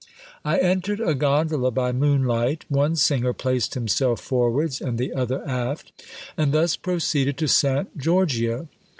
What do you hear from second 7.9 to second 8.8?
Giorgio.